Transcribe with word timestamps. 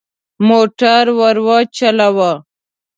موټر 0.47 1.03
ورو 1.19 1.57
چلوه. 1.77 2.31